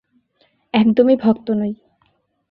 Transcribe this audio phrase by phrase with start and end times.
[0.73, 1.73] একদমই ভক্ত নই।